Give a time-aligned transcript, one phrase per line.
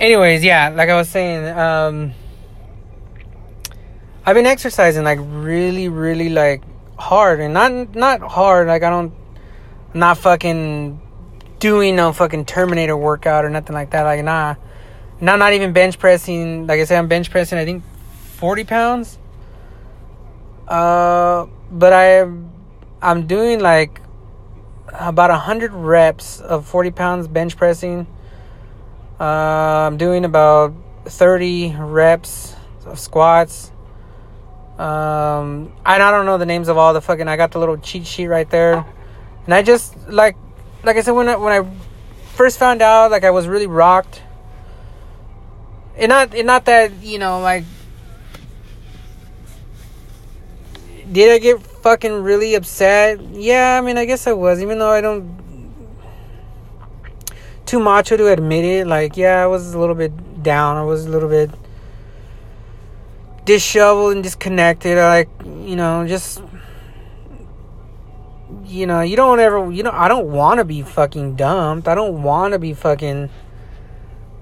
[0.00, 2.12] anyways, yeah, like I was saying, um,
[4.24, 6.62] I've been exercising like really, really like
[6.98, 8.68] hard, and not not hard.
[8.68, 9.12] Like I don't,
[9.94, 11.00] not fucking
[11.58, 14.02] doing no fucking Terminator workout or nothing like that.
[14.02, 14.54] Like nah,
[15.20, 16.66] not not even bench pressing.
[16.66, 17.58] Like I said, I'm bench pressing.
[17.58, 17.84] I think
[18.36, 19.18] forty pounds.
[20.66, 22.30] Uh, but I,
[23.00, 24.02] I'm doing like
[24.92, 28.06] about hundred reps of forty pounds bench pressing
[29.20, 30.74] uh, I'm doing about
[31.06, 32.54] 30 reps
[32.86, 33.72] of squats.
[34.78, 37.26] Um, I don't know the names of all the fucking.
[37.26, 38.86] I got the little cheat sheet right there,
[39.44, 40.36] and I just like,
[40.84, 41.68] like I said when I when I
[42.34, 44.22] first found out, like I was really rocked.
[45.96, 47.64] And not, and not that you know, like,
[51.10, 53.20] did I get fucking really upset?
[53.32, 55.47] Yeah, I mean, I guess I was, even though I don't
[57.68, 58.86] too macho to admit it.
[58.86, 60.76] Like, yeah, I was a little bit down.
[60.76, 61.50] I was a little bit
[63.44, 64.96] disheveled and disconnected.
[64.96, 66.42] Like, you know, just
[68.64, 71.88] you know, you don't ever, you know, I don't want to be fucking dumped.
[71.88, 73.30] I don't want to be fucking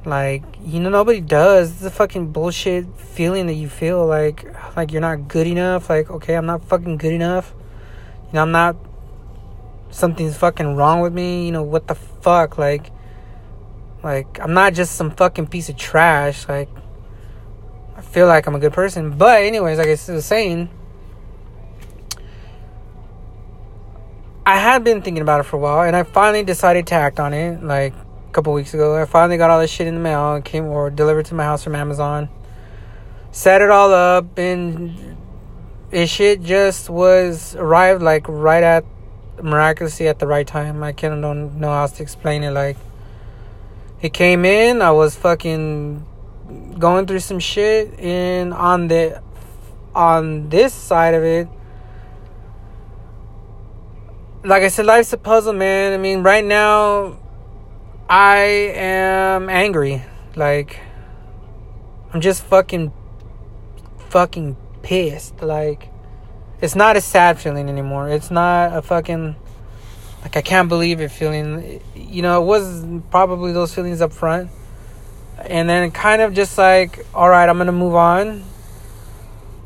[0.05, 1.73] like, you know, nobody does.
[1.73, 4.45] It's a fucking bullshit feeling that you feel like,
[4.77, 5.91] like you're not good enough.
[5.91, 7.55] Like, okay, I'm not fucking good enough.
[8.29, 8.77] You know, I'm not.
[9.91, 11.47] Something's fucking wrong with me.
[11.47, 12.59] You know what the fuck?
[12.59, 12.91] Like,
[14.07, 16.49] like, I'm not just some fucking piece of trash.
[16.49, 16.69] Like,
[17.97, 19.19] I feel like I'm a good person.
[19.19, 20.71] But, anyways, like I was saying,
[24.47, 27.19] I had been thinking about it for a while, and I finally decided to act
[27.19, 27.65] on it.
[27.65, 30.37] Like, a couple weeks ago, I finally got all this shit in the mail.
[30.37, 32.29] It came or delivered to my house from Amazon.
[33.33, 35.17] Set it all up, and
[35.91, 38.85] it shit just was arrived like right at
[39.43, 40.81] miraculously at the right time.
[40.85, 42.53] I of don't know how to explain it.
[42.53, 42.77] Like,
[44.07, 46.07] he came in, I was fucking
[46.79, 49.21] going through some shit and on the
[49.97, 51.49] on this side of it
[54.45, 55.93] like I said, life's a puzzle, man.
[55.93, 57.19] I mean, right now,
[58.09, 58.37] I
[58.77, 60.05] am angry.
[60.37, 60.79] Like,
[62.13, 62.93] I'm just fucking,
[63.99, 65.43] fucking pissed.
[65.43, 65.91] Like,
[66.61, 68.09] it's not a sad feeling anymore.
[68.09, 69.35] It's not a fucking
[70.27, 71.81] like I can't believe it feeling.
[71.95, 74.51] You know it was probably those feelings up front.
[75.39, 78.43] And then kind of just like all right I'm gonna move on.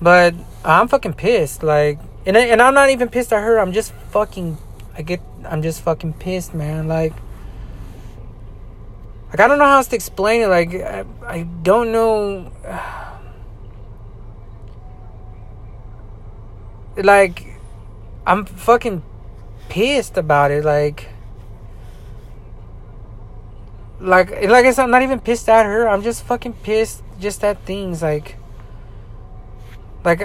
[0.03, 3.59] But I'm fucking pissed like and I, and I'm not even pissed at her.
[3.59, 4.59] I'm just fucking
[4.95, 6.89] I get I'm just fucking pissed man.
[6.89, 7.15] Like
[9.31, 10.49] like I don't know how else to explain it.
[10.49, 12.53] Like I, I don't know.
[16.97, 17.47] Like
[18.27, 19.03] I'm fucking
[19.71, 20.65] pissed about it.
[20.65, 21.09] Like,
[24.01, 25.89] like, like I said, I'm not even pissed at her.
[25.89, 28.03] I'm just fucking pissed just at things.
[28.03, 28.37] Like,
[30.05, 30.21] like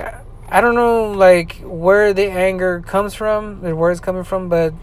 [0.49, 4.73] I don't know, like where the anger comes from, where it's coming from, but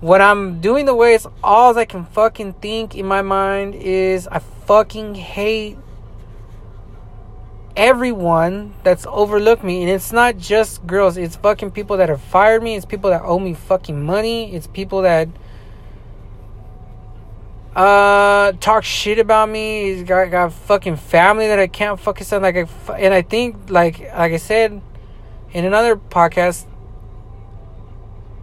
[0.00, 4.28] what I'm doing the way it's all I can fucking think in my mind is
[4.28, 5.78] I fucking hate
[7.76, 12.62] everyone that's overlooked me and it's not just girls it's fucking people that have fired
[12.62, 15.28] me it's people that owe me fucking money it's people that
[17.74, 22.44] uh talk shit about me it's got, got fucking family that i can't fucking stand
[22.44, 24.80] like I, and i think like like i said
[25.50, 26.66] in another podcast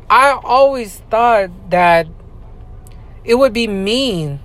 [0.10, 2.08] i always thought that
[3.24, 4.42] it would be mean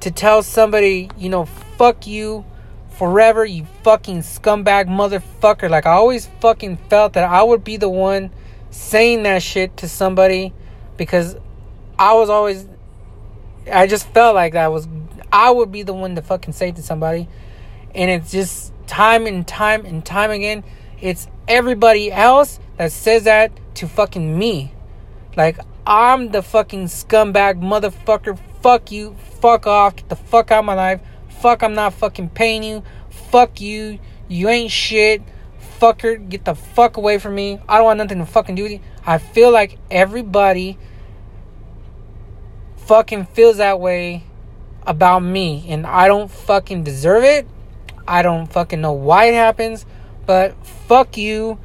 [0.00, 2.44] to tell somebody you know fuck you
[2.90, 5.70] forever, you fucking scumbag motherfucker.
[5.70, 8.30] Like, I always fucking felt that I would be the one
[8.70, 10.52] saying that shit to somebody
[10.96, 11.36] because
[11.98, 12.66] I was always,
[13.70, 14.88] I just felt like that was,
[15.32, 17.28] I would be the one to fucking say to somebody.
[17.94, 20.64] And it's just time and time and time again,
[21.00, 24.74] it's everybody else that says that to fucking me.
[25.36, 28.38] Like, I'm the fucking scumbag motherfucker.
[28.62, 29.16] Fuck you.
[29.40, 29.96] Fuck off.
[29.96, 31.00] Get the fuck out of my life.
[31.40, 32.82] Fuck, I'm not fucking paying you.
[33.30, 33.98] Fuck you.
[34.28, 35.22] You ain't shit.
[35.80, 37.58] Fucker, get the fuck away from me.
[37.66, 38.80] I don't want nothing to fucking do with you.
[39.06, 40.76] I feel like everybody
[42.76, 44.24] fucking feels that way
[44.86, 45.64] about me.
[45.70, 47.48] And I don't fucking deserve it.
[48.06, 49.86] I don't fucking know why it happens.
[50.26, 51.58] But fuck you.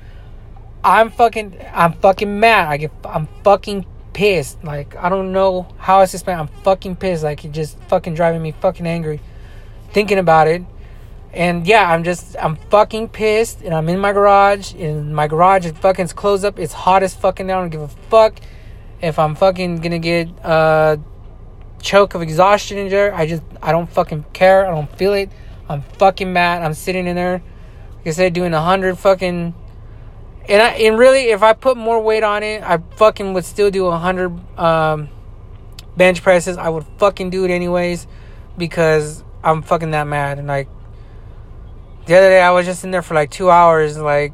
[0.85, 2.69] I'm fucking I'm fucking mad.
[2.69, 4.63] I get I'm fucking pissed.
[4.63, 6.39] Like I don't know how to explain.
[6.39, 7.23] I'm fucking pissed.
[7.23, 9.19] Like it just fucking driving me fucking angry
[9.95, 10.61] thinking about it.
[11.31, 15.65] And yeah, I'm just I'm fucking pissed and I'm in my garage and my garage
[15.65, 16.59] is fucking closed up.
[16.59, 17.59] It's hot as fucking now.
[17.59, 18.35] I don't give a fuck
[19.01, 20.99] if I'm fucking gonna get a
[21.81, 23.15] choke of exhaustion in there.
[23.15, 24.67] I just I don't fucking care.
[24.67, 25.29] I don't feel it.
[25.69, 26.61] I'm fucking mad.
[26.61, 27.41] I'm sitting in there,
[27.97, 29.55] like I said, doing a hundred fucking.
[30.47, 33.71] And I and really, if I put more weight on it, I fucking would still
[33.71, 35.09] do a hundred um,
[35.97, 36.57] bench presses.
[36.57, 38.07] I would fucking do it anyways,
[38.57, 40.39] because I'm fucking that mad.
[40.39, 40.67] And like
[42.07, 44.33] the other day, I was just in there for like two hours, like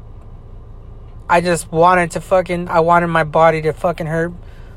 [1.28, 4.32] I just wanted to fucking I wanted my body to fucking hurt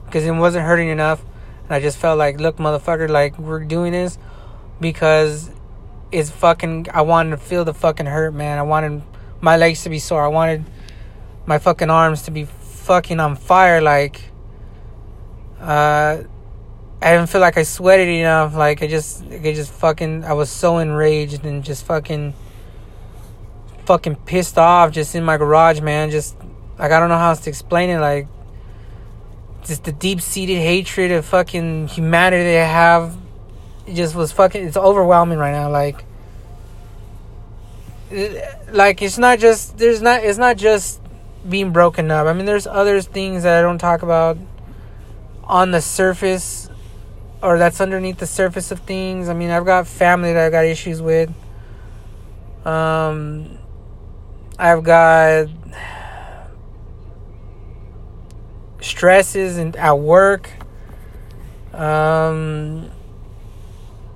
[0.05, 1.23] because it wasn't hurting enough.
[1.63, 4.17] And I just felt like, look, motherfucker, like we're doing this
[4.79, 5.49] because
[6.11, 8.57] it's fucking I wanted to feel the fucking hurt, man.
[8.57, 9.03] I wanted
[9.39, 10.23] my legs to be sore.
[10.23, 10.65] I wanted
[11.45, 14.21] my fucking arms to be fucking on fire like
[15.59, 16.23] uh
[17.05, 18.55] I didn't feel like I sweated enough.
[18.55, 22.33] Like I just I just fucking I was so enraged and just fucking
[23.85, 26.09] fucking pissed off just in my garage, man.
[26.09, 26.35] Just
[26.79, 27.99] like I don't know how else to explain it.
[27.99, 28.27] Like
[29.65, 33.15] just the deep seated hatred of fucking humanity they have.
[33.85, 34.65] It just was fucking.
[34.65, 35.69] It's overwhelming right now.
[35.69, 36.03] Like,
[38.71, 40.99] like it's not just there's not it's not just
[41.47, 42.25] being broken up.
[42.25, 44.39] I mean, there's other things that I don't talk about
[45.43, 46.64] on the surface
[47.45, 49.29] or that's underneath the surface of things.
[49.29, 51.31] I mean, I've got family that I've got issues with.
[52.65, 53.59] Um,
[54.57, 55.47] I've got
[58.81, 60.49] stresses and at work.
[61.71, 62.89] Um,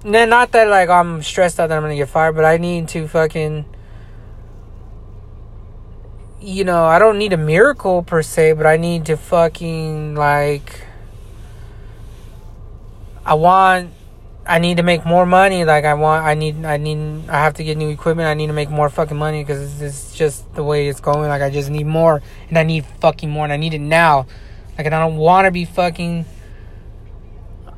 [0.04, 3.08] not that like I'm stressed out that I'm gonna get fired, but I need to
[3.08, 3.66] fucking.
[6.42, 10.89] You know, I don't need a miracle per se, but I need to fucking like.
[13.30, 13.92] I want
[14.50, 15.64] I need to make more money.
[15.64, 18.28] Like I want, I need, I need, I have to get new equipment.
[18.28, 21.30] I need to make more fucking money because it's just the way it's going.
[21.30, 24.26] Like I just need more, and I need fucking more, and I need it now.
[24.76, 26.26] Like and I don't want to be fucking.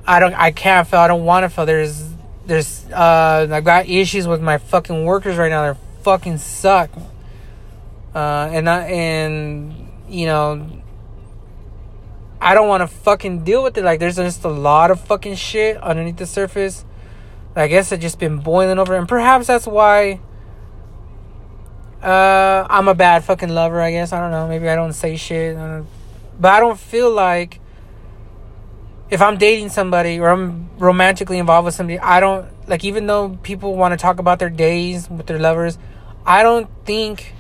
[0.08, 0.34] I don't.
[0.34, 1.00] I can't feel.
[1.00, 1.66] I don't want to feel.
[1.66, 2.02] There's,
[2.46, 2.86] there's.
[2.86, 5.64] Uh, I've got issues with my fucking workers right now.
[5.64, 6.90] They're fucking suck.
[8.16, 10.81] Uh, and I and you know
[12.42, 13.84] I don't want to fucking deal with it.
[13.84, 16.84] Like, there's just a lot of fucking shit underneath the surface.
[17.56, 20.20] I guess it's just been boiling over, and perhaps that's why
[22.02, 23.80] uh, I'm a bad fucking lover.
[23.80, 24.48] I guess I don't know.
[24.48, 25.84] Maybe I don't say shit, I
[26.40, 27.60] but I don't feel like
[29.12, 32.84] if I'm dating somebody or I'm romantically involved with somebody, I don't like.
[32.84, 35.78] Even though people want to talk about their days with their lovers,
[36.26, 37.34] I don't think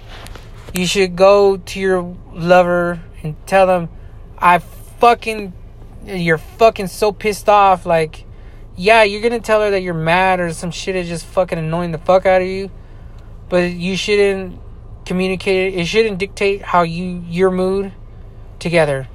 [0.73, 3.89] you should go to your lover and tell them
[4.37, 4.59] I
[5.01, 5.53] fucking
[6.05, 8.25] you're fucking so pissed off like
[8.77, 11.91] yeah you're gonna tell her that you're mad or some shit is just fucking annoying
[11.91, 12.71] the fuck out of you
[13.49, 14.57] but you shouldn't
[15.05, 17.91] communicate it it shouldn't dictate how you your mood
[18.61, 19.07] together.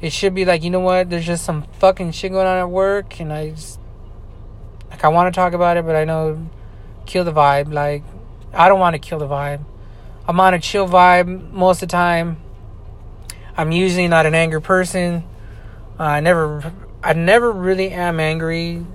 [0.00, 2.70] It should be like you know what there's just some fucking shit going on at
[2.70, 3.78] work and i just
[4.88, 6.48] like i want to talk about it but i know
[7.04, 8.02] kill the vibe like
[8.54, 9.64] i don't want to kill the vibe.
[10.26, 12.38] I'm on a chill vibe most of the time
[13.60, 15.22] I'm usually not an angry person.
[15.98, 16.72] Uh, I never,
[17.02, 18.86] I never really am angry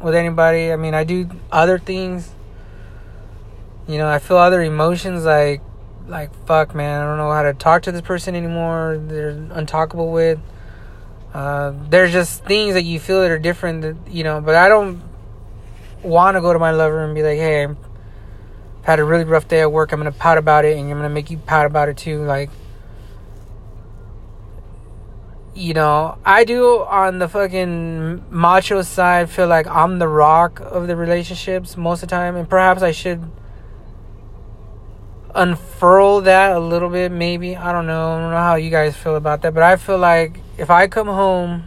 [0.00, 0.70] with anybody.
[0.70, 2.30] I mean, I do other things.
[3.88, 5.60] You know, I feel other emotions like,
[6.06, 7.00] like fuck, man.
[7.00, 9.02] I don't know how to talk to this person anymore.
[9.04, 10.38] They're untalkable with.
[11.34, 13.82] Uh, there's just things that you feel that are different.
[13.82, 15.02] That you know, but I don't
[16.04, 17.76] want to go to my lover and be like, hey, I've
[18.84, 19.90] had a really rough day at work.
[19.90, 22.22] I'm gonna pout about it, and I'm gonna make you pout about it too.
[22.22, 22.50] Like
[25.60, 30.86] you know, I do on the fucking macho side feel like I'm the rock of
[30.86, 33.30] the relationships most of the time, and perhaps I should
[35.34, 37.56] unfurl that a little bit, maybe.
[37.56, 38.12] I don't know.
[38.12, 40.86] I don't know how you guys feel about that, but I feel like if I
[40.86, 41.64] come home,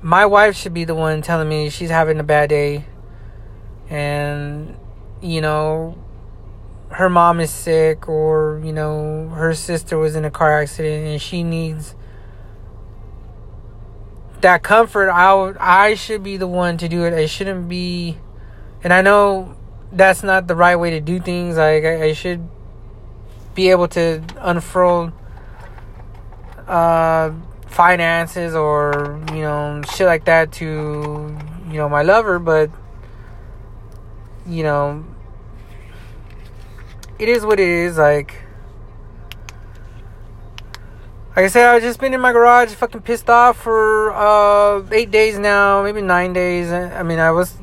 [0.00, 2.86] my wife should be the one telling me she's having a bad day,
[3.90, 4.74] and
[5.20, 6.02] you know,
[6.90, 11.22] her mom is sick or you know her sister was in a car accident and
[11.22, 11.94] she needs
[14.40, 17.12] that comfort I I should be the one to do it.
[17.12, 18.18] It shouldn't be
[18.82, 19.56] and I know
[19.92, 21.56] that's not the right way to do things.
[21.56, 22.48] Like I, I should
[23.54, 25.12] be able to unfurl
[26.66, 27.32] uh
[27.66, 31.36] finances or you know shit like that to
[31.68, 32.70] you know my lover but
[34.46, 35.04] you know
[37.20, 37.98] it is what it is.
[37.98, 38.34] Like,
[41.36, 45.10] like I said, I've just been in my garage, fucking pissed off for uh, eight
[45.10, 46.72] days now, maybe nine days.
[46.72, 47.58] I mean, I was,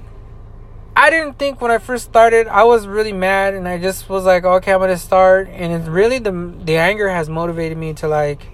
[0.95, 4.25] I didn't think when I first started, I was really mad, and I just was
[4.25, 5.49] like, okay, I'm gonna start.
[5.49, 8.47] And it's really the the anger has motivated me to like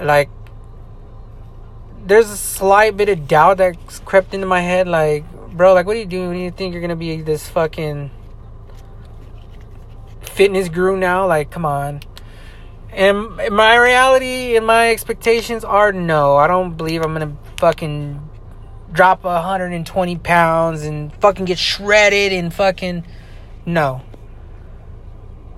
[0.00, 0.28] like
[2.04, 5.94] there's a slight bit of doubt that's crept into my head like bro like what
[5.94, 8.10] are you doing What do you think you're gonna be this fucking
[10.32, 12.00] fitness guru now like come on
[12.90, 18.20] and my reality and my expectations are no i don't believe i'm gonna fucking
[18.92, 23.04] drop 120 pounds and fucking get shredded and fucking
[23.64, 24.02] no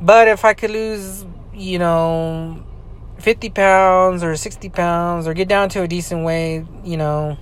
[0.01, 2.65] but if i could lose you know
[3.25, 7.39] 50 pounds or 60 pounds or get down to a decent weight, you know,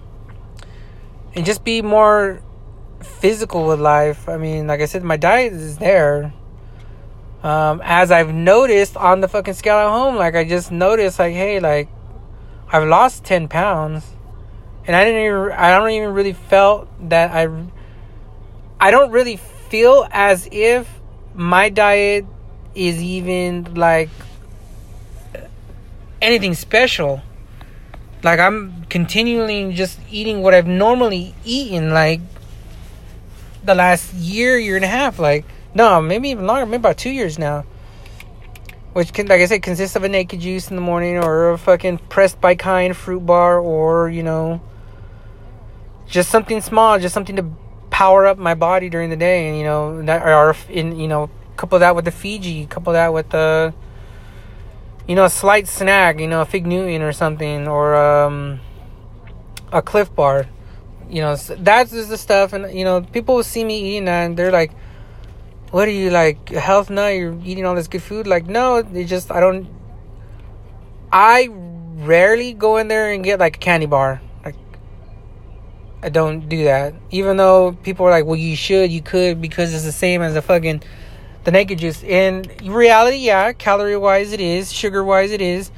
[1.35, 2.41] and just be more
[3.01, 4.29] physical with life.
[4.29, 6.33] I mean, like I said, my diet is there.
[7.43, 11.35] Um, as I've noticed on the fucking scale at home, like I just noticed, like,
[11.35, 11.89] hey, like
[12.71, 14.07] I've lost 10 pounds,
[14.87, 17.49] and I didn't even, I don't even really felt that I,
[18.81, 20.89] I don't really feel as if
[21.35, 22.27] my diet
[22.75, 24.11] is even like
[26.21, 27.23] anything special.
[28.23, 32.21] Like I'm continually just eating what I've normally eaten like
[33.65, 35.19] the last year, year and a half.
[35.19, 37.65] Like no, maybe even longer, maybe about two years now.
[38.93, 41.59] Which can, like I said, consists of a naked juice in the morning or a
[41.59, 44.61] fucking pressed by kind fruit bar or, you know,
[46.07, 47.47] just something small, just something to
[47.89, 49.49] power up my body during the day.
[49.49, 53.15] And, you know, that, or in, you know, couple that with the Fiji, couple that
[53.15, 53.73] with the,
[55.09, 58.61] you know, a slight snack, you know, a fig Newton or something, or um,
[59.73, 60.49] a Clif Bar.
[61.09, 64.25] You know, that's just the stuff, and you know, people will see me eating that,
[64.25, 64.73] and they're like,
[65.73, 67.15] "What are you like, health nut?
[67.15, 69.67] You're eating all this good food?" Like, no, they just I don't.
[71.11, 74.21] I rarely go in there and get like a candy bar.
[74.45, 74.55] Like,
[76.03, 76.95] I don't do that.
[77.11, 80.37] Even though people are like, "Well, you should, you could," because it's the same as
[80.37, 80.83] a fucking
[81.45, 82.03] the naked juice.
[82.03, 85.73] In reality, yeah, calorie wise it is, sugar wise it is.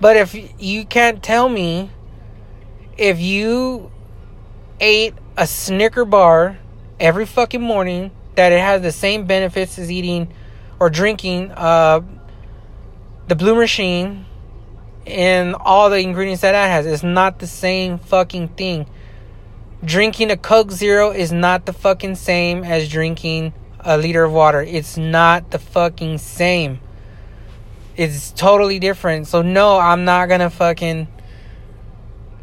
[0.00, 1.90] But if you can't tell me
[2.96, 3.90] if you
[4.80, 6.58] ate a Snicker bar
[6.98, 10.32] every fucking morning that it has the same benefits as eating
[10.78, 12.00] or drinking uh,
[13.28, 14.24] the Blue Machine
[15.06, 16.86] and all the ingredients that that has.
[16.86, 18.86] It's not the same fucking thing.
[19.84, 24.62] Drinking a Coke Zero is not the fucking same as drinking a liter of water.
[24.62, 26.80] It's not the fucking same.
[27.94, 29.26] It's totally different.
[29.26, 31.08] So no, I'm not gonna fucking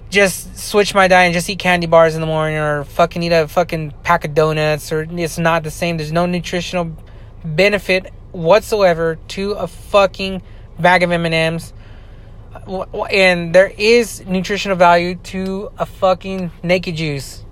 [0.09, 3.31] just switch my diet and just eat candy bars in the morning or fucking eat
[3.31, 5.97] a fucking pack of donuts or it's not the same.
[5.97, 6.95] There's no nutritional
[7.43, 10.41] benefit whatsoever to a fucking
[10.79, 11.73] bag of M&Ms.
[13.11, 17.43] And there is nutritional value to a fucking naked juice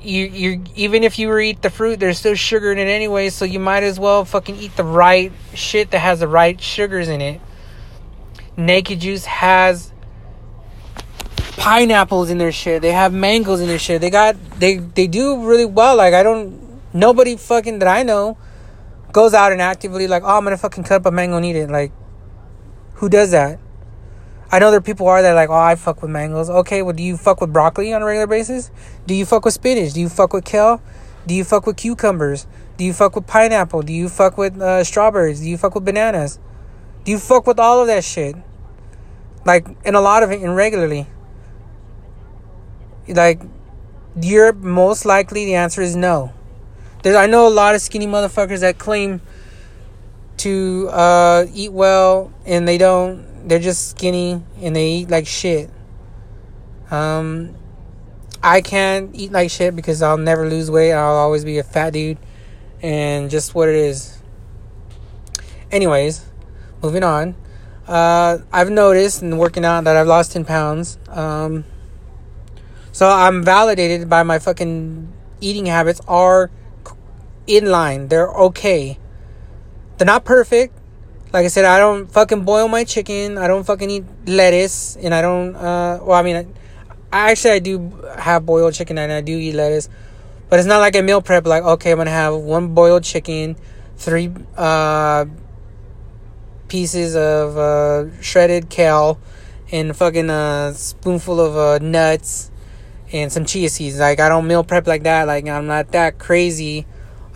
[0.00, 3.30] you you even if you eat the fruit, there's still sugar in it anyway.
[3.30, 7.08] So you might as well fucking eat the right shit that has the right sugars
[7.08, 7.40] in it.
[8.58, 9.92] Naked Juice has
[11.56, 12.82] pineapples in their shit.
[12.82, 14.00] They have mangoes in their shit.
[14.00, 15.96] They got they they do really well.
[15.96, 18.36] Like I don't nobody fucking that I know
[19.12, 21.54] goes out and actively like, oh, I'm gonna fucking cut up a mango and eat
[21.54, 21.70] it.
[21.70, 21.92] Like,
[22.94, 23.60] who does that?
[24.50, 26.50] I know there are people are that like, oh, I fuck with mangoes.
[26.50, 28.72] Okay, well, do you fuck with broccoli on a regular basis?
[29.06, 29.92] Do you fuck with spinach?
[29.92, 30.82] Do you fuck with kale?
[31.28, 32.48] Do you fuck with cucumbers?
[32.76, 33.82] Do you fuck with pineapple?
[33.82, 35.40] Do you fuck with uh, strawberries?
[35.40, 36.38] Do you fuck with bananas?
[37.04, 38.34] Do you fuck with all of that shit?
[39.48, 41.06] Like, in a lot of it, and regularly.
[43.08, 43.40] Like,
[44.20, 46.34] you're most likely the answer is no.
[47.02, 49.22] There's, I know a lot of skinny motherfuckers that claim
[50.38, 55.70] to uh, eat well and they don't they're just skinny and they eat like shit.
[56.90, 57.56] Um,
[58.42, 60.92] I can't eat like shit because I'll never lose weight.
[60.92, 62.18] I'll always be a fat dude,
[62.82, 64.18] and just what it is.
[65.70, 66.24] Anyways,
[66.82, 67.34] moving on.
[67.88, 70.98] Uh, I've noticed in working out that I've lost ten pounds.
[71.08, 71.64] Um,
[72.92, 76.50] so I'm validated by my fucking eating habits are
[77.46, 78.08] in line.
[78.08, 78.98] They're okay.
[79.96, 80.74] They're not perfect.
[81.32, 83.38] Like I said, I don't fucking boil my chicken.
[83.38, 85.56] I don't fucking eat lettuce, and I don't.
[85.56, 86.46] Uh, well, I mean, I,
[87.10, 89.88] I actually I do have boiled chicken, and I do eat lettuce,
[90.50, 91.46] but it's not like a meal prep.
[91.46, 93.56] Like, okay, I'm gonna have one boiled chicken,
[93.96, 95.24] three uh,
[96.68, 99.18] pieces of uh, shredded kale,
[99.70, 102.50] and fucking a spoonful of uh, nuts,
[103.12, 103.98] and some chia seeds.
[103.98, 105.26] Like, I don't meal prep like that.
[105.26, 106.86] Like, I'm not that crazy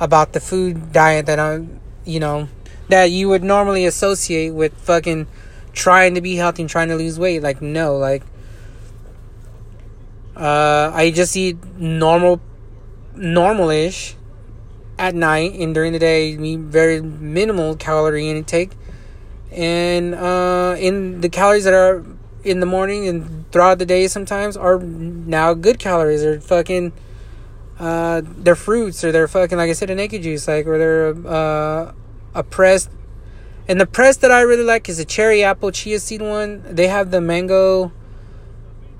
[0.00, 2.48] about the food diet that I'm, you know
[2.88, 5.26] that you would normally associate with fucking
[5.72, 7.42] trying to be healthy and trying to lose weight.
[7.42, 8.22] Like, no, like,
[10.36, 12.40] uh, I just eat normal,
[13.14, 14.16] normal-ish
[14.98, 18.72] at night and during the day, very minimal calorie intake,
[19.52, 22.04] and uh, in the calories that are
[22.44, 26.22] in the morning and throughout the day sometimes are now good calories.
[26.22, 26.92] They're fucking
[27.78, 31.26] uh, they're fruits or they're fucking like I said a naked juice like or they're
[31.26, 31.92] uh,
[32.34, 32.90] a pressed
[33.68, 36.62] and the press that I really like is the cherry apple chia seed one.
[36.64, 37.92] They have the mango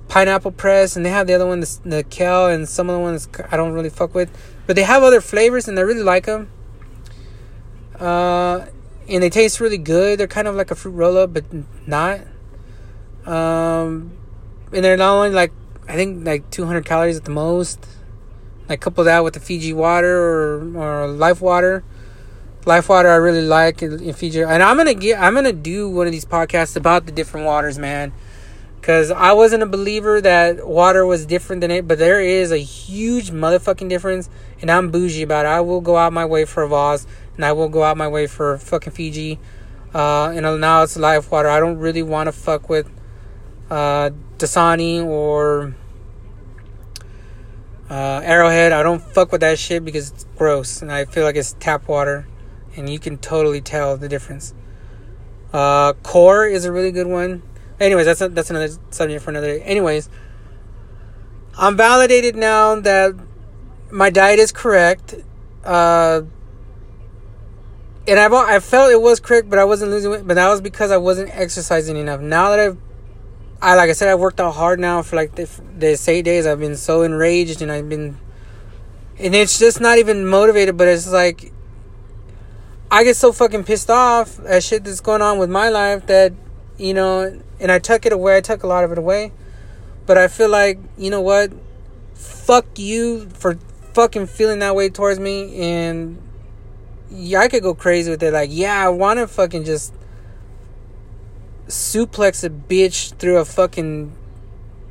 [0.09, 3.01] pineapple press and they have the other one the, the kale and some of the
[3.01, 4.31] ones I don't really fuck with
[4.67, 6.51] but they have other flavors and I really like them
[7.99, 8.67] uh,
[9.09, 10.19] and they taste really good.
[10.19, 11.45] They're kind of like a fruit roll up but
[11.87, 12.21] not.
[13.27, 14.13] Um,
[14.73, 15.53] and they're not only like
[15.89, 17.87] I think like 200 calories at the most.
[18.69, 21.85] Like couple that with the Fiji water or, or life water.
[22.65, 24.43] Life water I really like in Fiji.
[24.43, 27.79] And I'm gonna get I'm gonna do one of these podcasts about the different waters
[27.79, 28.13] man
[28.83, 32.59] Cause I wasn't a believer that water was different than it, but there is a
[32.59, 34.29] huge motherfucking difference,
[34.61, 35.51] and I'm bougie about it.
[35.51, 38.27] I will go out my way for Voss, and I will go out my way
[38.27, 39.39] for fucking Fiji.
[39.95, 41.49] Uh, and now it's life water.
[41.49, 42.91] I don't really want to fuck with
[43.71, 45.77] uh, Dasani or
[47.89, 48.73] uh, Arrowhead.
[48.73, 51.87] I don't fuck with that shit because it's gross, and I feel like it's tap
[51.87, 52.27] water,
[52.75, 54.55] and you can totally tell the difference.
[55.53, 57.43] Uh, Core is a really good one.
[57.83, 59.63] Anyways, that's a, that's another subject for another day.
[59.65, 60.09] Anyways,
[61.59, 63.15] I'm validated now that
[63.91, 65.17] my diet is correct.
[65.65, 66.23] Uh,
[68.07, 70.27] and I've I felt it was correct, but I wasn't losing weight.
[70.27, 72.21] But that was because I wasn't exercising enough.
[72.21, 72.79] Now that I've,
[73.61, 76.47] I like I said, I've worked out hard now for like the, the eight days.
[76.47, 78.17] I've been so enraged, and I've been,
[79.19, 80.77] and it's just not even motivated.
[80.77, 81.53] But it's like,
[82.93, 86.33] I get so fucking pissed off at shit that's going on with my life that,
[86.83, 88.37] you know, and I took it away.
[88.37, 89.33] I took a lot of it away.
[90.05, 91.53] But I feel like, you know what?
[92.15, 93.57] Fuck you for
[93.95, 95.57] fucking feeling that way towards me.
[95.63, 96.21] And
[97.09, 98.33] yeah, I could go crazy with it.
[98.33, 99.95] Like, yeah, I want to fucking just
[101.69, 104.13] suplex a bitch through a fucking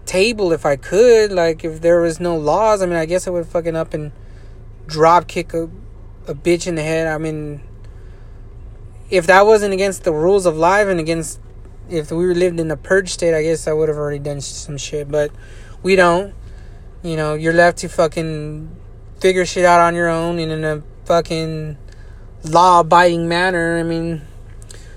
[0.06, 1.34] table if I could.
[1.34, 4.14] Like, if there was no laws, I mean, I guess I would fucking up and
[4.88, 5.64] drop kick a,
[6.26, 7.08] a bitch in the head.
[7.08, 7.62] I mean,
[9.10, 11.42] if that wasn't against the rules of life and against
[11.90, 14.78] if we lived in a purge state, I guess I would have already done some
[14.78, 15.10] shit.
[15.10, 15.32] But
[15.84, 16.34] we don't.
[17.04, 18.76] You know, you're left to fucking
[19.20, 21.78] figure shit out on your own and in a fucking
[22.44, 23.80] law abiding manner.
[23.80, 24.22] I mean,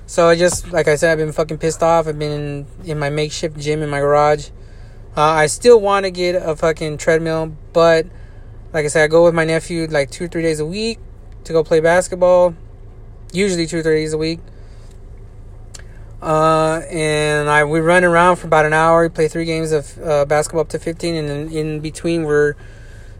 [0.06, 2.06] so I just, like I said, I've been fucking pissed off.
[2.06, 4.50] I've been in, in my makeshift gym in my garage.
[5.16, 8.06] Uh, I still want to get a fucking treadmill, but
[8.72, 10.98] like I said, I go with my nephew like two or three days a week
[11.44, 12.54] to go play basketball.
[13.32, 14.40] Usually two or three days a week.
[16.24, 19.02] Uh, and I we run around for about an hour.
[19.02, 22.54] We play three games of uh, basketball up to 15, and in, in between we're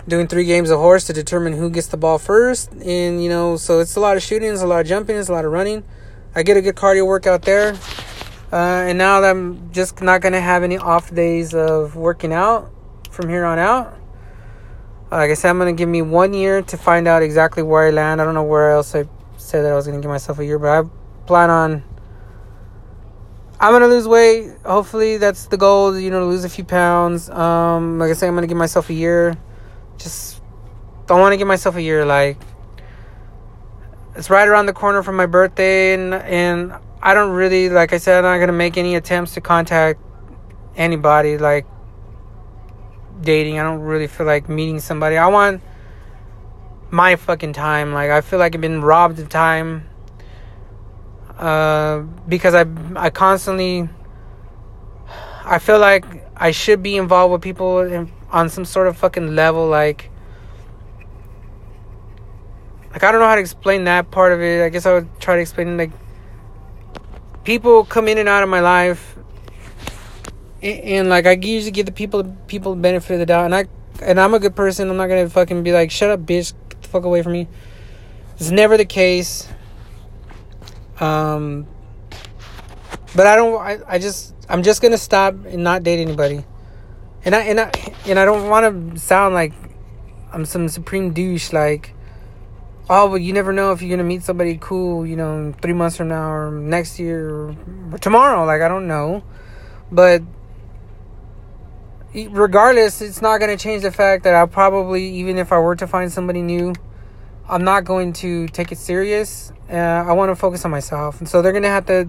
[0.09, 2.73] doing three games of horse to determine who gets the ball first.
[2.73, 5.29] And you know, so it's a lot of shooting, it's a lot of jumping, it's
[5.29, 5.85] a lot of running.
[6.35, 7.75] I get a good cardio workout there.
[8.51, 12.73] Uh, and now that I'm just not gonna have any off days of working out
[13.11, 13.99] from here on out.
[15.11, 17.91] Like I said, I'm gonna give me one year to find out exactly where I
[17.91, 18.23] land.
[18.23, 19.05] I don't know where else I
[19.37, 20.89] said that I was gonna give myself a year, but I
[21.27, 21.85] plan on
[23.61, 24.53] I'm gonna lose weight.
[24.65, 25.99] Hopefully, that's the goal.
[25.99, 27.31] You know, lose a few pounds.
[27.31, 29.37] Um, like I say, I'm gonna give myself a year.
[29.97, 30.43] Just
[31.07, 32.05] don't want to give myself a year.
[32.05, 32.39] Like
[34.17, 37.99] it's right around the corner from my birthday, and and I don't really, like I
[37.99, 40.01] said, I'm not gonna make any attempts to contact
[40.77, 41.39] anybody.
[41.39, 41.67] Like
[43.21, 45.17] dating, I don't really feel like meeting somebody.
[45.17, 45.63] I want
[46.91, 47.93] my fucking time.
[47.93, 49.89] Like I feel like I've been robbed of time
[51.45, 52.65] uh, because I
[52.97, 53.87] I constantly
[55.45, 59.35] I feel like I should be involved with people in, on some sort of fucking
[59.35, 60.11] level like
[62.93, 64.65] like I don't know how to explain that part of it.
[64.65, 65.91] I guess I would try to explain like
[67.45, 69.19] people come in and out of my life
[70.63, 73.55] and, and like I usually give the people people the benefit of the doubt and
[73.55, 73.67] I
[74.01, 74.89] and I'm a good person.
[74.89, 77.49] I'm not gonna fucking be like, shut up, bitch, get the fuck away from me.
[78.39, 79.47] It's never the case.
[81.01, 81.67] Um,
[83.15, 83.61] but I don't.
[83.61, 84.35] I, I just.
[84.49, 86.45] I'm just gonna stop and not date anybody.
[87.25, 87.71] And I and I
[88.07, 89.53] and I don't want to sound like
[90.33, 91.53] I'm some supreme douche.
[91.53, 91.95] Like,
[92.91, 95.07] oh, but you never know if you're gonna meet somebody cool.
[95.07, 97.57] You know, three months from now or next year or,
[97.93, 98.45] or tomorrow.
[98.45, 99.25] Like, I don't know,
[99.91, 100.23] but
[102.15, 105.87] regardless, it's not to change the fact that I'll probably, even if I were to
[105.87, 106.75] find somebody new,
[107.49, 109.53] I'm not going to take it serious.
[109.71, 112.09] Uh, I want to focus on myself, and so they're gonna have to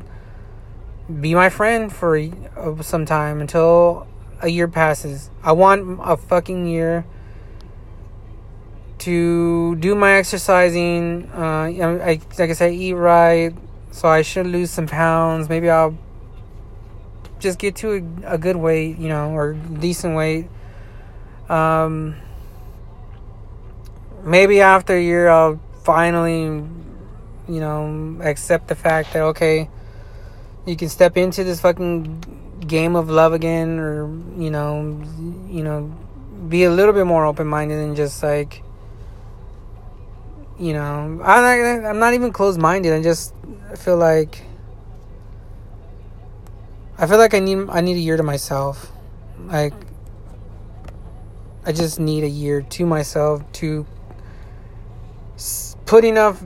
[1.21, 4.07] be my friend for uh, some time until
[4.41, 5.29] a year passes.
[5.43, 7.05] I want a fucking year
[8.99, 11.29] to do my exercising.
[11.33, 13.53] Uh, I, like I said, eat right,
[13.91, 15.47] So I should lose some pounds.
[15.49, 15.97] Maybe I'll
[17.39, 17.91] just get to
[18.23, 20.47] a, a good weight, you know, or decent weight.
[21.49, 22.15] Um,
[24.25, 29.69] maybe after a year, I'll finally, you know, accept the fact that, okay,
[30.65, 34.07] you can step into this fucking game of love again, or,
[34.37, 35.01] you know,
[35.47, 35.95] you know,
[36.49, 38.63] be a little bit more open minded and just like,
[40.59, 42.93] you know, I'm not, I'm not even closed minded.
[42.93, 43.33] I just
[43.77, 44.41] feel like
[46.97, 48.91] I feel like I need I need a year to myself.
[49.39, 49.73] Like
[51.65, 53.85] I just need a year to myself to
[55.85, 56.43] put enough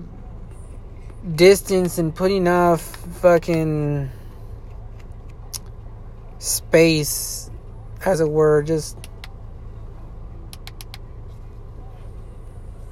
[1.36, 2.82] distance and put enough
[3.22, 4.10] fucking
[6.40, 7.50] space
[8.06, 8.98] as it were just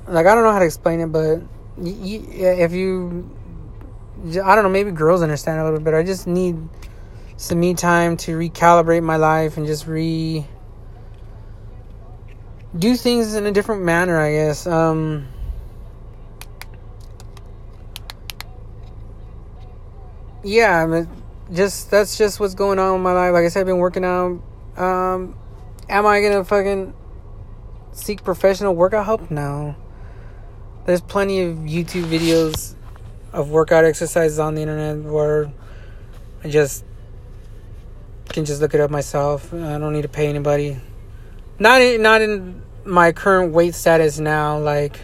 [0.08, 1.42] like I don't know how to explain it but
[1.80, 3.30] if you
[4.44, 6.58] I don't know maybe girls understand a little bit I just need
[7.38, 10.46] some me time to recalibrate my life and just re
[12.78, 14.68] do things in a different manner, I guess.
[14.68, 15.28] Um,
[20.48, 21.08] yeah, I mean,
[21.52, 23.34] just that's just what's going on in my life.
[23.34, 24.42] Like I said, I've been working out.
[24.78, 25.38] Um,
[25.90, 26.94] am I gonna fucking
[27.92, 29.30] seek professional workout help?
[29.30, 29.76] No.
[30.86, 32.76] There's plenty of YouTube videos
[33.34, 35.52] of workout exercises on the internet where
[36.44, 36.86] I just
[38.30, 39.54] can just look it up myself.
[39.54, 40.80] I don't need to pay anybody.
[41.60, 44.60] Not in, not in my current weight status now.
[44.60, 45.00] Like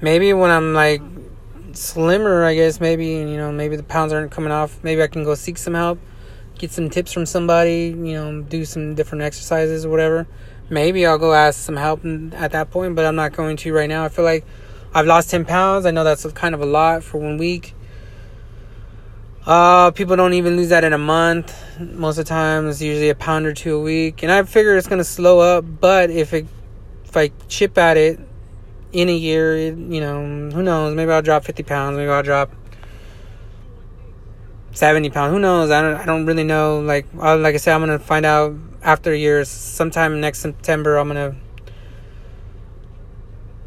[0.00, 1.02] maybe when I'm like
[1.76, 4.82] slimmer, I guess maybe you know maybe the pounds aren't coming off.
[4.82, 5.98] Maybe I can go seek some help,
[6.58, 7.94] get some tips from somebody.
[7.96, 10.26] You know, do some different exercises or whatever.
[10.68, 13.88] Maybe I'll go ask some help at that point, but I'm not going to right
[13.88, 14.04] now.
[14.04, 14.44] I feel like
[14.92, 15.86] I've lost ten pounds.
[15.86, 17.74] I know that's kind of a lot for one week.
[19.46, 21.54] Uh, people don't even lose that in a month.
[21.78, 24.24] Most of the time, it's usually a pound or two a week.
[24.24, 26.46] And I figure it's gonna slow up, but if it,
[27.04, 28.18] if I chip at it
[28.92, 30.94] in a year, you know, who knows?
[30.94, 31.96] Maybe I'll drop fifty pounds.
[31.96, 32.52] Maybe I'll drop
[34.72, 35.32] seventy pounds.
[35.32, 35.70] Who knows?
[35.70, 35.96] I don't.
[35.96, 36.80] I don't really know.
[36.80, 39.48] Like, uh, like I said, I'm gonna find out after years.
[39.48, 41.36] Sometime next September, I'm gonna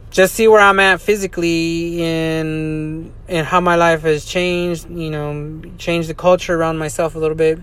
[0.09, 5.61] just see where I'm at physically and and how my life has changed, you know,
[5.77, 7.59] change the culture around myself a little bit.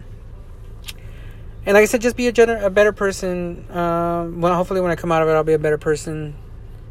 [1.66, 3.68] And like I said, just be a, gener- a better person.
[3.68, 6.36] Uh, well, hopefully, when I come out of it, I'll be a better person,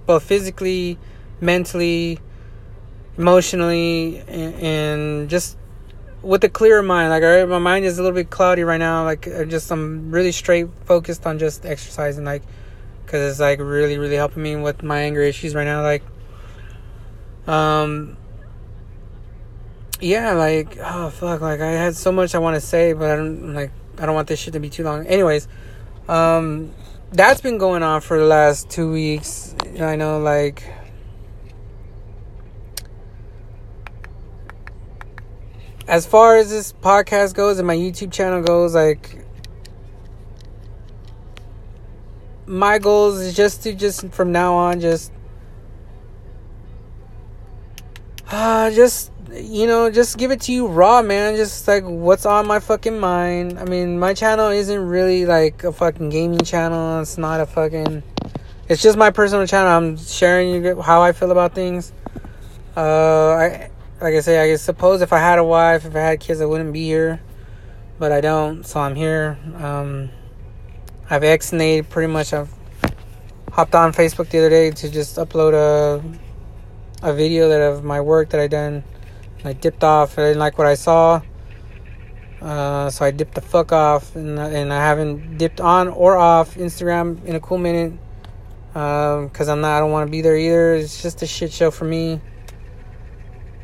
[0.06, 0.98] both physically,
[1.42, 2.20] mentally,
[3.18, 5.58] emotionally, and, and just
[6.22, 7.10] with a clearer mind.
[7.10, 9.04] Like, right, my mind is a little bit cloudy right now.
[9.04, 12.26] Like, I just I'm really straight focused on just exercising.
[12.26, 12.44] Like,
[13.06, 16.04] because it's like really really helping me with my anger issues right now like
[17.48, 18.18] um
[20.02, 23.16] yeah like oh fuck like i had so much i want to say but i
[23.16, 25.48] don't like i don't want this shit to be too long anyways
[26.10, 26.72] um
[27.12, 30.64] that's been going on for the last two weeks i know like
[35.88, 39.26] as far as this podcast goes and my youtube channel goes like
[42.48, 45.12] my goals is just to just from now on just
[48.30, 51.36] uh just you know just give it to you raw man.
[51.36, 53.60] Just like what's on my fucking mind.
[53.60, 57.02] I mean my channel isn't really like a fucking gaming channel.
[57.02, 58.04] It's not a fucking
[58.68, 61.92] it's just my personal channel i'm sharing you how i feel about things
[62.76, 63.70] uh i
[64.02, 66.46] like i say i suppose if i had a wife if i had kids i
[66.46, 67.22] wouldn't be here
[68.00, 70.10] but i don't so i'm here um
[71.08, 72.34] I've exonated pretty much.
[72.34, 72.52] I've
[73.52, 76.02] hopped on Facebook the other day to just upload a
[77.08, 78.84] a video that of my work that I done.
[79.44, 80.18] I dipped off.
[80.18, 81.22] I didn't like what I saw,
[82.42, 86.56] uh, so I dipped the fuck off, and and I haven't dipped on or off
[86.56, 87.94] Instagram in a cool minute.
[88.76, 90.76] Because um, I'm not, I don't want to be there either.
[90.76, 92.20] It's just a shit show for me.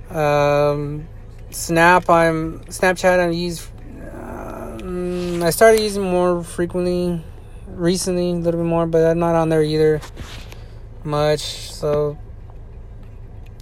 [0.10, 1.06] Um,
[1.50, 3.20] Snap, I'm Snapchat.
[3.20, 3.68] I use.
[4.00, 7.22] Uh, I started using more frequently
[7.68, 10.00] recently a little bit more, but I'm not on there either
[11.04, 11.42] much.
[11.42, 12.18] So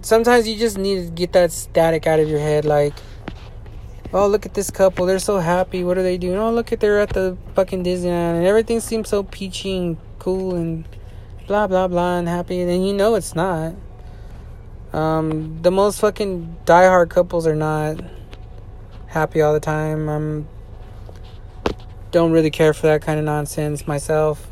[0.04, 2.64] sometimes you just need to get that static out of your head.
[2.64, 2.94] Like,
[4.14, 5.08] oh, look at this couple.
[5.08, 5.84] They're so happy.
[5.84, 6.38] What are they doing?
[6.38, 10.54] Oh, look at they're at the fucking Disneyland, and everything seems so peachy and cool
[10.54, 10.86] and
[11.50, 12.62] blah blah blah and happy.
[12.62, 13.74] And you know it's not.
[14.94, 18.00] Um, the most fucking diehard couples are not
[19.08, 20.08] happy all the time.
[20.08, 20.48] I'm
[22.12, 24.48] don't really care for that kind of nonsense myself.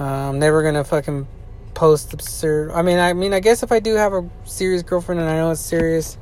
[0.00, 1.28] Uh, I'm never gonna fucking
[1.74, 2.70] post absurd.
[2.70, 5.36] I mean, I mean, I guess if I do have a serious girlfriend and I
[5.36, 6.16] know it's serious,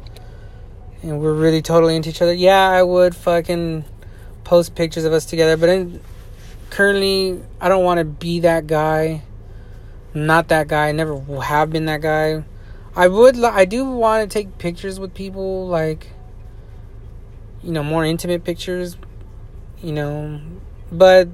[1.01, 3.85] and we're really totally into each other, yeah, I would fucking
[4.43, 5.57] post pictures of us together.
[5.57, 6.01] But in,
[6.75, 9.23] currently, I don't want to be that guy.
[10.13, 10.89] not that guy.
[10.89, 12.45] I never have been that guy.
[12.97, 13.43] I would.
[13.43, 16.09] I do want to take pictures with people, like
[17.63, 18.97] you know, more intimate pictures.
[19.83, 20.41] You know,
[20.91, 21.29] but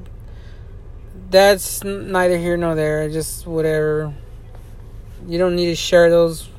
[1.31, 3.09] that's neither here nor there.
[3.09, 4.15] Just whatever.
[5.27, 6.51] You don't need to share those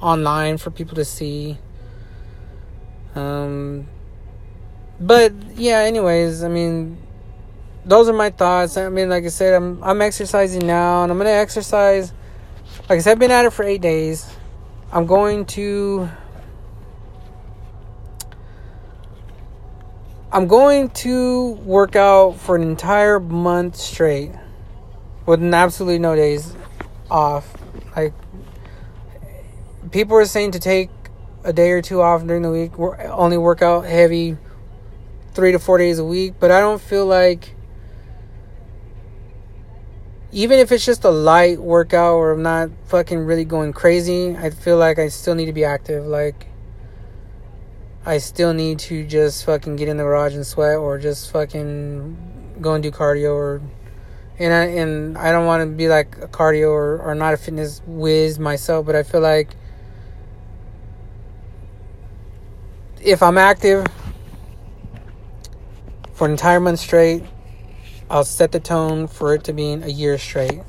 [0.00, 1.58] online for people to see.
[3.14, 3.86] Um,
[4.98, 5.78] but yeah.
[5.78, 7.03] Anyways, I mean,
[7.84, 8.76] those are my thoughts.
[8.76, 12.12] I mean, like I said, I'm I'm exercising now, and I'm gonna exercise.
[12.88, 14.28] Like I said, I've been at it for eight days.
[14.92, 16.08] I'm going to.
[20.32, 24.32] I'm going to work out for an entire month straight
[25.26, 26.54] with absolutely no days
[27.08, 27.56] off.
[27.94, 28.12] Like
[29.92, 30.90] people are saying to take
[31.44, 34.36] a day or two off during the week, only work out heavy
[35.34, 37.54] 3 to 4 days a week, but I don't feel like
[40.34, 44.50] even if it's just a light workout or I'm not fucking really going crazy, I
[44.50, 46.04] feel like I still need to be active.
[46.06, 46.48] Like
[48.04, 52.58] I still need to just fucking get in the garage and sweat or just fucking
[52.60, 53.62] go and do cardio or
[54.40, 57.36] and I and I don't want to be like a cardio or, or not a
[57.36, 59.54] fitness whiz myself, but I feel like
[63.00, 63.86] if I'm active
[66.12, 67.22] for an entire month straight,
[68.14, 70.60] I'll set the tone for it to being a year straight.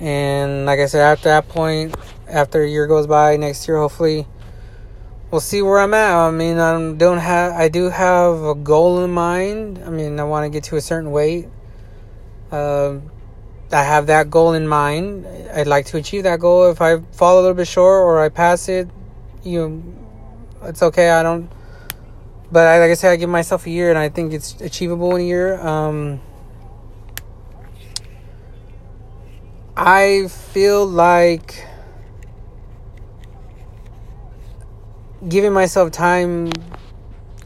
[0.00, 1.94] And like I said, after that point,
[2.28, 4.26] after a year goes by, next year hopefully
[5.30, 6.12] we'll see where I'm at.
[6.12, 9.80] I mean, I don't have, I do have a goal in mind.
[9.86, 11.46] I mean, I want to get to a certain weight.
[12.50, 12.98] Uh,
[13.70, 15.28] I have that goal in mind.
[15.54, 16.68] I'd like to achieve that goal.
[16.68, 18.88] If I fall a little bit short or I pass it,
[19.44, 21.10] you know, it's okay.
[21.10, 21.48] I don't.
[22.54, 25.16] But I, like I said, I give myself a year, and I think it's achievable
[25.16, 25.58] in a year.
[25.58, 26.20] Um,
[29.76, 31.66] I feel like
[35.28, 36.52] giving myself time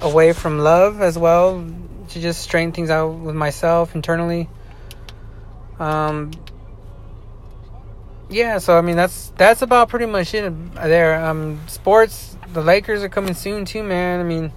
[0.02, 1.66] away from love as well
[2.10, 4.46] to just straighten things out with myself internally.
[5.78, 6.32] Um,
[8.28, 11.24] yeah, so I mean that's that's about pretty much it there.
[11.24, 14.20] Um, sports, the Lakers are coming soon too, man.
[14.20, 14.52] I mean,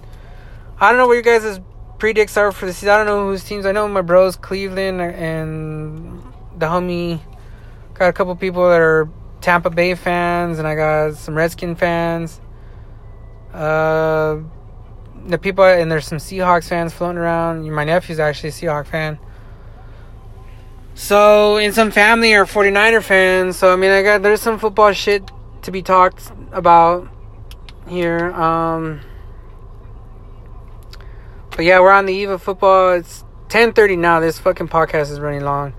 [0.82, 1.60] I don't know what your guys'
[2.00, 2.88] predicts are for the season.
[2.88, 3.66] I don't know whose teams.
[3.66, 6.20] I know my bros, Cleveland and
[6.58, 7.20] the homie.
[7.94, 9.08] Got a couple people that are
[9.40, 12.40] Tampa Bay fans, and I got some Redskin fans.
[13.54, 14.38] Uh,
[15.24, 17.70] the people and there's some Seahawks fans floating around.
[17.70, 19.20] My nephew's actually a Seahawk fan.
[20.96, 23.56] So, in some family are 49er fans.
[23.56, 25.30] So, I mean, I got there's some football shit
[25.62, 27.08] to be talked about
[27.86, 28.32] here.
[28.32, 29.00] Um,
[31.56, 32.92] but yeah, we're on the eve of football.
[32.92, 34.20] It's 10:30 now.
[34.20, 35.74] This fucking podcast is running long.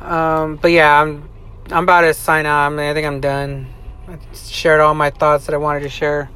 [0.00, 1.28] Um, but yeah, I'm
[1.70, 2.66] I'm about to sign out.
[2.66, 3.68] I, mean, I think I'm done.
[4.08, 6.28] I shared all my thoughts that I wanted to share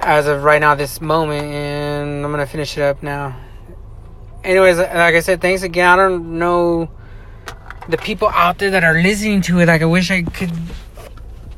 [0.00, 3.36] as of right now, this moment, and I'm gonna finish it up now.
[4.44, 5.88] Anyways, like I said, thanks again.
[5.88, 6.90] I don't know
[7.88, 9.66] the people out there that are listening to it.
[9.66, 10.52] Like, I wish I could.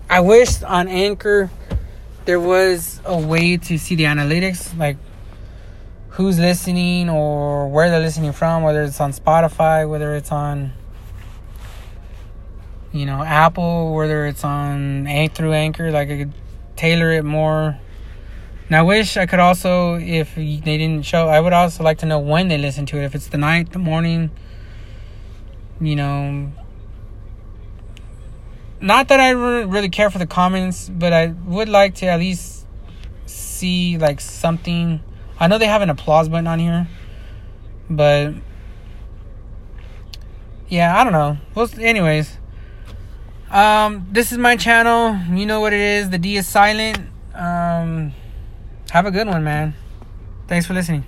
[0.08, 1.50] I wish on Anchor
[2.24, 4.96] there was a way to see the analytics, like
[6.10, 10.72] who's listening or where they're listening from, whether it's on Spotify, whether it's on
[12.92, 15.90] you know Apple, whether it's on A through Anchor.
[15.90, 16.34] Like I could
[16.76, 17.78] tailor it more
[18.70, 22.06] and I wish I could also, if they didn't show, I would also like to
[22.06, 23.04] know when they listen to it.
[23.04, 24.30] If it's the night, the morning,
[25.80, 26.52] you know.
[28.80, 32.64] Not that I really care for the comments, but I would like to at least
[33.26, 35.02] see like something.
[35.40, 36.86] I know they have an applause button on here,
[37.88, 38.34] but
[40.68, 41.38] yeah, I don't know.
[41.54, 42.38] Well, anyways,
[43.50, 45.18] um, this is my channel.
[45.34, 46.10] You know what it is.
[46.10, 46.98] The D is silent.
[47.34, 48.12] Um
[48.90, 49.74] have a good one, man.
[50.48, 51.04] Thanks for listening.